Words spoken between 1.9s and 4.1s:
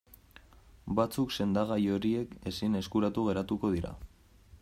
horiek ezin eskuratu geratuko dira.